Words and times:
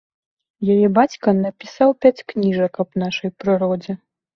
Яе 0.75 0.87
бацька 0.97 1.35
напісаў 1.43 1.95
пяць 2.01 2.15
кніжак 2.29 2.73
аб 2.85 2.89
нашай 3.07 3.39
прыродзе. 3.43 4.03